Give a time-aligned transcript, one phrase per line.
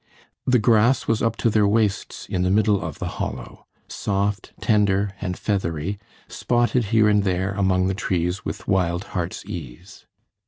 [0.47, 5.13] The grass was up to their waists in the middle of the hollow, soft, tender,
[5.21, 10.07] and feathery, spotted here and there among the trees with wild heart's ease.